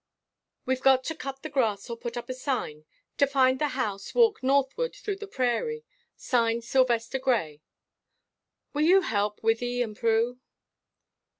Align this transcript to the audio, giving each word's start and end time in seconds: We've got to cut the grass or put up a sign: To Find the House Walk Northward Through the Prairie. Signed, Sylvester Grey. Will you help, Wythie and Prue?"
We've 0.65 0.81
got 0.81 1.03
to 1.03 1.15
cut 1.15 1.43
the 1.43 1.49
grass 1.49 1.87
or 1.87 1.95
put 1.95 2.17
up 2.17 2.27
a 2.27 2.33
sign: 2.33 2.85
To 3.19 3.27
Find 3.27 3.59
the 3.59 3.77
House 3.79 4.15
Walk 4.15 4.41
Northward 4.41 4.95
Through 4.95 5.17
the 5.17 5.27
Prairie. 5.27 5.85
Signed, 6.17 6.63
Sylvester 6.63 7.19
Grey. 7.19 7.61
Will 8.73 8.81
you 8.81 9.01
help, 9.01 9.39
Wythie 9.43 9.83
and 9.83 9.95
Prue?" 9.95 10.39